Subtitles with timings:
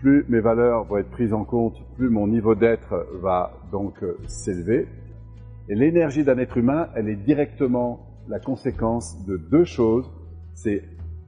[0.00, 4.16] plus mes valeurs vont être prises en compte, plus mon niveau d'être va donc euh,
[4.26, 4.86] s'élever.
[5.68, 10.10] Et l'énergie d'un être humain, elle est directement la conséquence de deux choses.
[10.54, 10.82] C'est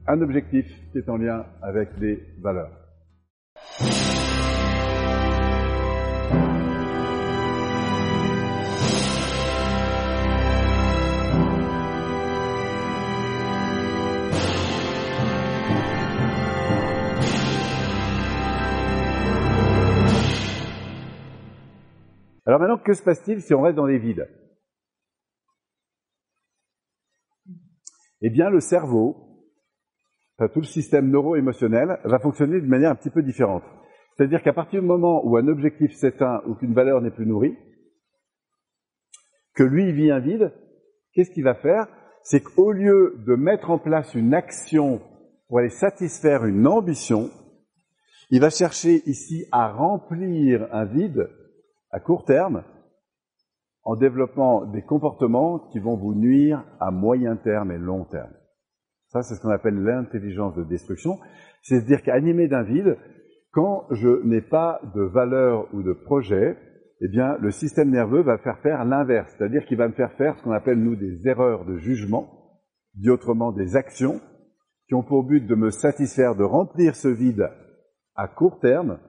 [0.07, 2.71] un objectif qui est en lien avec des valeurs.
[22.51, 24.27] Alors maintenant, que se passe-t-il si on reste dans les vides?
[28.19, 29.47] Eh bien, le cerveau,
[30.37, 33.63] tout le système neuro-émotionnel, va fonctionner d'une manière un petit peu différente.
[34.17, 37.57] C'est-à-dire qu'à partir du moment où un objectif s'éteint ou qu'une valeur n'est plus nourrie,
[39.55, 40.51] que lui vit un vide,
[41.13, 41.87] qu'est-ce qu'il va faire?
[42.21, 45.01] C'est qu'au lieu de mettre en place une action
[45.47, 47.29] pour aller satisfaire une ambition,
[48.29, 51.29] il va chercher ici à remplir un vide
[51.91, 52.63] à court terme
[53.83, 58.33] en développant des comportements qui vont vous nuire à moyen terme et long terme.
[59.07, 61.19] Ça, c'est ce qu'on appelle l'intelligence de destruction.
[61.63, 62.97] C'est-à-dire qu'animé d'un vide,
[63.51, 66.57] quand je n'ai pas de valeur ou de projet,
[67.01, 69.33] eh bien, le système nerveux va faire faire l'inverse.
[69.35, 72.61] C'est-à-dire qu'il va me faire faire ce qu'on appelle, nous, des erreurs de jugement,
[72.93, 74.21] dit autrement des actions,
[74.87, 77.49] qui ont pour but de me satisfaire, de remplir ce vide
[78.15, 78.99] à court terme,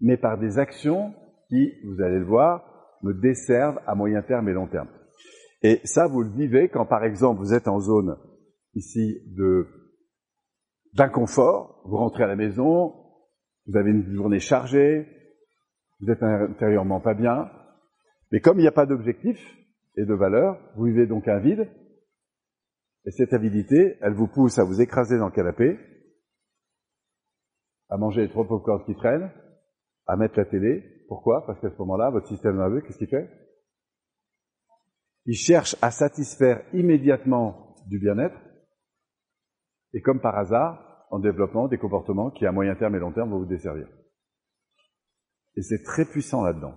[0.00, 1.14] mais par des actions
[1.48, 4.88] qui, vous allez le voir, me desservent à moyen terme et long terme.
[5.62, 8.16] Et ça, vous le vivez quand, par exemple, vous êtes en zone
[8.74, 9.22] ici
[10.92, 12.94] d'inconfort, vous rentrez à la maison,
[13.66, 15.06] vous avez une journée chargée,
[16.00, 17.50] vous êtes intérieurement pas bien,
[18.30, 19.38] mais comme il n'y a pas d'objectif
[19.96, 21.68] et de valeur, vous vivez donc un vide,
[23.06, 25.78] et cette avidité, elle vous pousse à vous écraser dans le canapé,
[27.88, 29.30] à manger les trois pop qui traînent,
[30.06, 31.44] à mettre la télé, pourquoi?
[31.46, 33.30] Parce qu'à ce moment-là, votre système nerveux, qu'est-ce qu'il fait?
[35.26, 38.38] Il cherche à satisfaire immédiatement du bien-être,
[39.92, 43.30] et comme par hasard, en développant des comportements qui, à moyen terme et long terme,
[43.30, 43.86] vont vous desservir.
[45.56, 46.74] Et c'est très puissant là-dedans.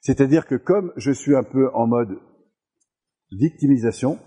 [0.00, 2.18] C'est-à-dire que comme je suis un peu en mode
[3.30, 4.18] victimisation,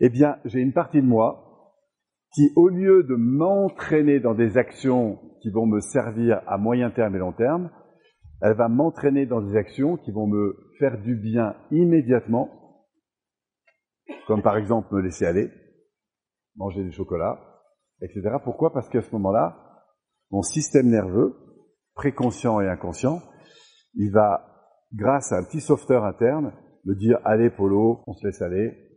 [0.00, 1.51] eh bien, j'ai une partie de moi
[2.34, 7.14] qui, au lieu de m'entraîner dans des actions qui vont me servir à moyen terme
[7.16, 7.70] et long terme,
[8.40, 12.48] elle va m'entraîner dans des actions qui vont me faire du bien immédiatement,
[14.26, 15.50] comme par exemple me laisser aller,
[16.56, 17.38] manger du chocolat,
[18.00, 18.36] etc.
[18.42, 18.72] Pourquoi?
[18.72, 19.84] Parce qu'à ce moment-là,
[20.30, 21.36] mon système nerveux,
[21.94, 23.20] préconscient et inconscient,
[23.94, 24.44] il va,
[24.94, 26.52] grâce à un petit sauveteur interne,
[26.84, 28.91] me dire allez Polo, on se laisse aller,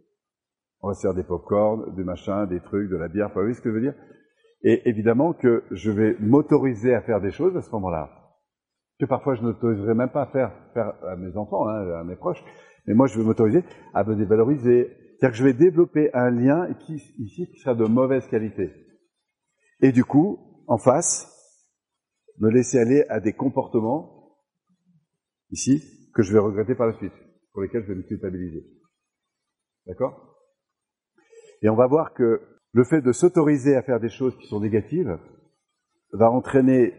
[0.86, 3.70] on va des pop-corn, des machins, des trucs, de la bière, vous voyez ce que
[3.70, 3.96] je veux dire?
[4.62, 8.12] Et évidemment que je vais m'autoriser à faire des choses à ce moment-là.
[9.00, 12.16] Que parfois je n'autoriserai même pas à faire, faire à mes enfants, hein, à mes
[12.16, 12.44] proches,
[12.86, 13.64] mais moi je vais m'autoriser
[13.96, 14.92] à me dévaloriser.
[15.18, 18.72] C'est-à-dire que je vais développer un lien qui, ici qui sera de mauvaise qualité.
[19.82, 21.32] Et du coup, en face,
[22.38, 24.38] me laisser aller à des comportements,
[25.50, 25.82] ici,
[26.14, 27.14] que je vais regretter par la suite,
[27.54, 28.66] pour lesquels je vais me culpabiliser.
[29.88, 30.35] D'accord?
[31.62, 32.42] Et on va voir que
[32.74, 35.18] le fait de s'autoriser à faire des choses qui sont négatives
[36.12, 36.94] va entraîner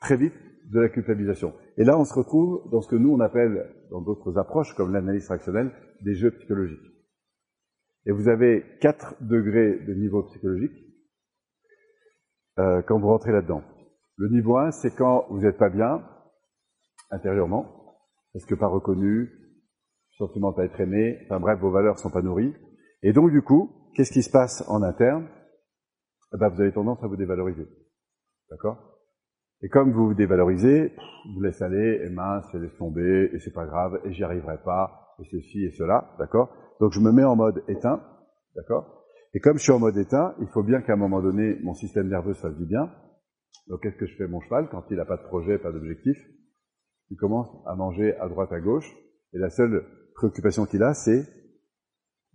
[0.00, 0.34] très vite
[0.70, 1.52] de la culpabilisation.
[1.76, 4.92] Et là, on se retrouve dans ce que nous, on appelle, dans d'autres approches, comme
[4.92, 5.72] l'analyse fractionnelle,
[6.02, 6.78] des jeux psychologiques.
[8.06, 10.72] Et vous avez quatre degrés de niveau psychologique
[12.58, 13.62] euh, quand vous rentrez là-dedans.
[14.16, 16.02] Le niveau 1, c'est quand vous n'êtes pas bien,
[17.10, 17.66] intérieurement,
[18.32, 19.30] parce que pas reconnu,
[20.18, 22.54] sentiment pas être aimé, enfin bref, vos valeurs sont pas nourries.
[23.02, 25.28] Et donc, du coup, qu'est-ce qui se passe en interne?
[26.34, 27.66] Eh ben, Vous avez tendance à vous dévaloriser.
[28.50, 28.90] D'accord?
[29.62, 30.94] Et comme vous vous dévalorisez,
[31.34, 34.58] vous laissez aller, et mince, et laisse tomber, et c'est pas grave, et j'y arriverai
[34.64, 36.50] pas, et ceci et cela, d'accord?
[36.80, 38.02] Donc je me mets en mode éteint,
[38.56, 39.04] d'accord?
[39.34, 41.74] Et comme je suis en mode éteint, il faut bien qu'à un moment donné, mon
[41.74, 42.90] système nerveux se fasse du bien.
[43.68, 46.16] Donc qu'est-ce que je fais mon cheval quand il n'a pas de projet, pas d'objectif?
[47.10, 48.90] Il commence à manger à droite, à gauche,
[49.34, 49.84] et la seule
[50.14, 51.26] préoccupation qu'il a, c'est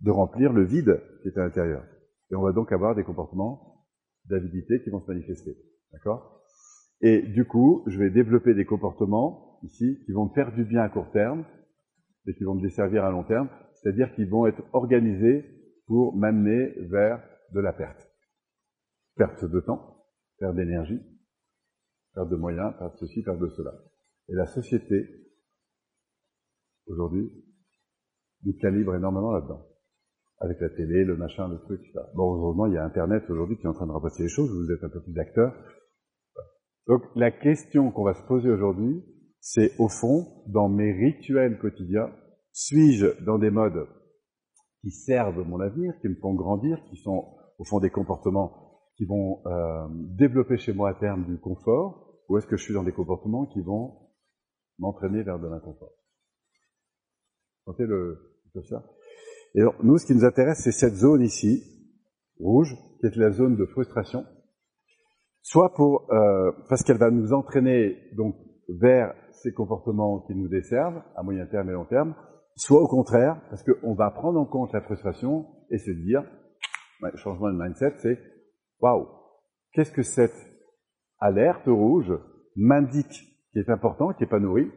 [0.00, 1.84] de remplir le vide qui est à l'intérieur.
[2.30, 3.86] Et on va donc avoir des comportements
[4.26, 5.56] d'avidité qui vont se manifester.
[5.92, 6.42] D'accord?
[7.00, 10.82] Et du coup, je vais développer des comportements ici qui vont me faire du bien
[10.82, 11.44] à court terme
[12.26, 15.44] et qui vont me desservir à long terme, c'est-à-dire qu'ils vont être organisés
[15.86, 17.22] pour m'amener vers
[17.52, 18.10] de la perte.
[19.16, 20.04] Perte de temps,
[20.38, 21.00] perte d'énergie,
[22.14, 23.72] perte de moyens, perte de ceci, perte de cela.
[24.28, 25.08] Et la société,
[26.86, 27.30] aujourd'hui,
[28.44, 29.64] nous calibre énormément là-dedans.
[30.38, 32.00] Avec la télé, le machin, le truc, etc.
[32.14, 34.50] Bon, heureusement, il y a Internet aujourd'hui qui est en train de remplacer les choses,
[34.50, 35.54] vous êtes un peu plus d'acteurs.
[36.86, 39.02] Donc, la question qu'on va se poser aujourd'hui,
[39.40, 42.10] c'est au fond, dans mes rituels quotidiens,
[42.52, 43.86] suis-je dans des modes
[44.82, 48.66] qui servent mon avenir, qui me font grandir, qui sont au fond des comportements
[48.96, 52.74] qui vont euh, développer chez moi à terme du confort, ou est-ce que je suis
[52.74, 54.10] dans des comportements qui vont
[54.78, 55.92] m'entraîner vers de l'inconfort?
[57.64, 58.84] Sentez le, ça
[59.56, 61.64] Et alors, nous, ce qui nous intéresse, c'est cette zone ici,
[62.38, 64.26] rouge, qui est la zone de frustration,
[65.40, 68.36] soit pour euh, parce qu'elle va nous entraîner donc
[68.68, 72.14] vers ces comportements qui nous desservent à moyen terme et long terme,
[72.56, 76.22] soit au contraire, parce qu'on va prendre en compte la frustration et se dire,
[77.14, 78.18] changement de mindset, c'est
[78.80, 79.06] waouh,
[79.72, 80.36] qu'est-ce que cette
[81.18, 82.12] alerte rouge
[82.56, 84.70] m'indique qui est important, qui n'est pas nourri,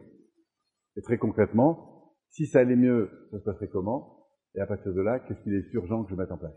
[0.96, 4.19] et très concrètement, si ça allait mieux, ça se passerait comment,
[4.54, 6.56] et à partir de là, qu'est-ce qu'il est urgent que je mette en place?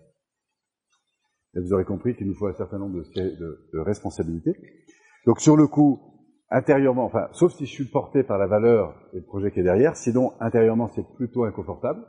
[1.55, 4.55] Et vous aurez compris qu'il nous faut un certain nombre de, responsabilités.
[5.25, 5.99] Donc sur le coup,
[6.49, 9.63] intérieurement, enfin, sauf si je suis porté par la valeur et le projet qui est
[9.63, 12.03] derrière, sinon intérieurement c'est plutôt inconfortable.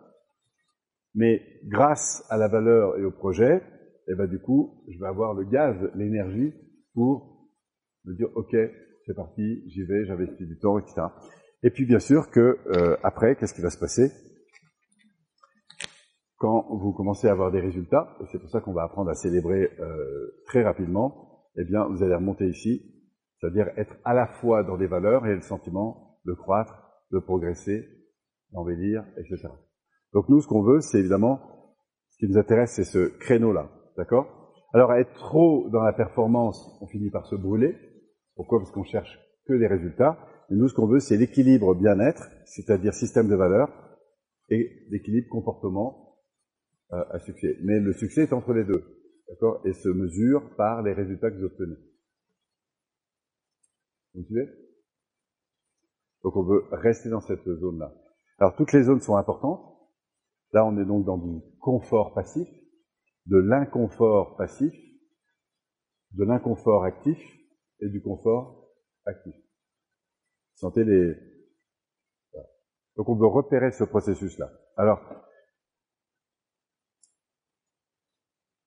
[1.15, 3.63] Mais grâce à la valeur et au projet,
[4.09, 6.53] eh ben du coup, je vais avoir le gaz, l'énergie
[6.95, 7.51] pour
[8.05, 8.57] me dire ok,
[9.07, 11.03] c'est parti, j'y vais, j'investis du temps, etc.
[11.63, 14.11] Et puis bien sûr que euh, après, qu'est-ce qui va se passer?
[16.45, 19.15] Quand vous commencez à avoir des résultats Et c'est pour ça qu'on va apprendre à
[19.15, 21.47] célébrer euh, très rapidement.
[21.57, 22.83] Eh bien, vous allez remonter ici
[23.41, 26.75] c'est-à-dire être à la fois dans des valeurs et le sentiment de croître,
[27.13, 27.87] de progresser,
[28.53, 29.49] d'embellir, etc.
[30.13, 31.41] Donc nous, ce qu'on veut, c'est évidemment,
[32.11, 34.55] ce qui nous intéresse, c'est ce créneau-là, d'accord?
[34.73, 37.77] Alors être trop dans la performance, on finit par se brûler.
[38.35, 38.61] Pourquoi?
[38.61, 40.17] Parce qu'on cherche que des résultats.
[40.51, 43.69] Et nous, ce qu'on veut, c'est l'équilibre bien-être, c'est-à-dire système de valeurs,
[44.49, 46.04] et l'équilibre comportement
[47.11, 47.59] à succès.
[47.63, 48.83] Mais le succès est entre les deux,
[49.29, 49.61] d'accord?
[49.67, 51.77] Et se mesure par les résultats que vous obtenez.
[54.15, 54.49] Vous suivez?
[56.23, 57.93] Donc on veut rester dans cette zone-là.
[58.39, 59.71] Alors toutes les zones sont importantes.
[60.53, 62.49] Là, on est donc dans du confort passif,
[63.27, 64.73] de l'inconfort passif,
[66.13, 67.19] de l'inconfort actif
[67.81, 68.71] et du confort
[69.05, 69.35] actif.
[70.55, 71.15] Sentez les...
[72.97, 74.53] Donc on veut repérer ce processus-là.
[74.77, 75.01] Alors,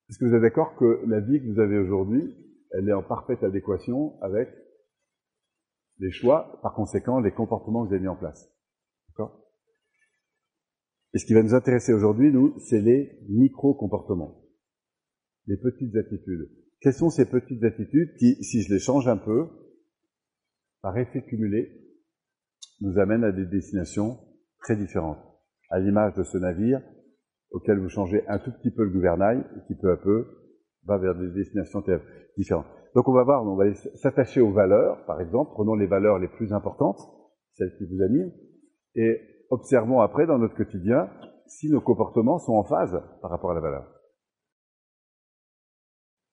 [0.10, 2.34] est-ce que vous êtes d'accord que la vie que vous avez aujourd'hui,
[2.72, 4.50] elle est en parfaite adéquation avec
[6.00, 8.50] les choix, par conséquent, les comportements que vous avez mis en place?
[9.10, 9.44] D'accord?
[11.14, 14.44] Et ce qui va nous intéresser aujourd'hui, nous, c'est les micro-comportements,
[15.46, 16.52] les petites attitudes.
[16.80, 19.50] Quelles sont ces petites attitudes qui, si je les change un peu,
[20.82, 21.82] par effet cumulé,
[22.80, 24.20] nous amènent à des destinations
[24.60, 25.24] très différentes,
[25.70, 26.82] à l'image de ce navire
[27.52, 30.26] auquel vous changez un tout petit peu le gouvernail qui peu à peu
[30.86, 31.84] va vers des destinations
[32.38, 32.68] différentes.
[32.96, 36.28] Donc on va voir, on va s'attacher aux valeurs, par exemple, prenons les valeurs les
[36.28, 37.00] plus importantes,
[37.54, 38.32] celles qui vous animent,
[38.96, 41.10] et observons après dans notre quotidien
[41.46, 43.88] si nos comportements sont en phase par rapport à la valeur.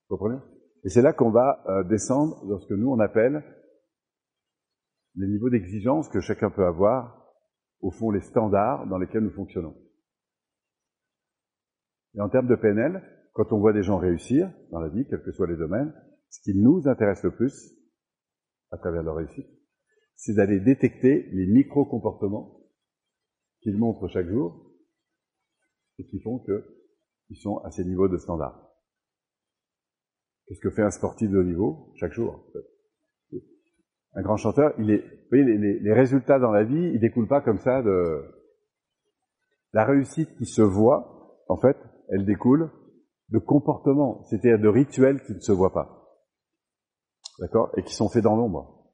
[0.08, 0.40] Vous comprenez?
[0.84, 3.42] Et c'est là qu'on va euh, descendre dans ce que nous on appelle
[5.16, 7.32] les niveaux d'exigence que chacun peut avoir,
[7.80, 9.74] au fond les standards dans lesquels nous fonctionnons.
[12.14, 13.02] Et en termes de PNL,
[13.32, 15.92] quand on voit des gens réussir dans la vie, quels que soient les domaines,
[16.30, 17.74] ce qui nous intéresse le plus,
[18.70, 19.46] à travers leur réussite,
[20.16, 22.60] c'est d'aller détecter les micro-comportements
[23.60, 24.72] qu'ils montrent chaque jour
[25.98, 28.60] et qui font qu'ils sont à ces niveaux de standard.
[30.46, 32.46] Qu'est-ce que fait un sportif de haut niveau chaque jour
[34.12, 37.28] Un grand chanteur, il est, vous voyez, les, les résultats dans la vie, ils découlent
[37.28, 38.22] pas comme ça de
[39.72, 41.13] la réussite qui se voit,
[41.48, 41.76] en fait,
[42.08, 42.70] elle découle
[43.30, 46.04] de comportements, c'est-à-dire de rituels qui ne se voient pas
[47.38, 48.92] d'accord, et qui sont faits dans l'ombre.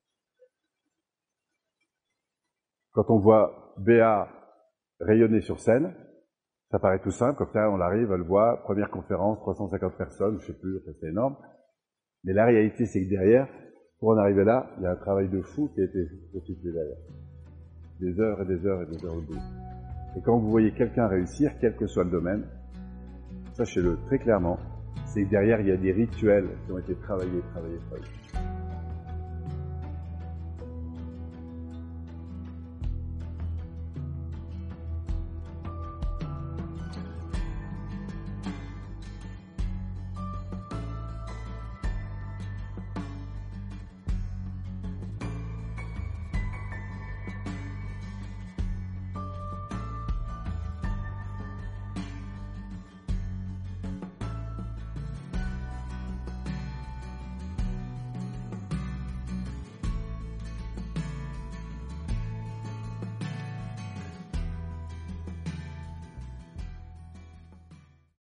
[2.92, 4.28] Quand on voit Béa
[5.00, 5.94] rayonner sur scène,
[6.70, 10.46] ça paraît tout simple, comme ça on arrive, elle voit, première conférence, 350 personnes, je
[10.46, 11.36] sais plus, c'est énorme.
[12.24, 13.48] Mais la réalité, c'est que derrière,
[13.98, 16.72] pour en arriver là, il y a un travail de fou qui a été effectué
[16.72, 16.98] derrière.
[18.00, 19.79] Des heures et des heures et des heures au bout.
[20.16, 22.44] Et quand vous voyez quelqu'un réussir, quel que soit le domaine,
[23.54, 24.58] sachez-le très clairement,
[25.06, 28.49] c'est que derrière, il y a des rituels qui ont été travaillés, travaillés, travaillés.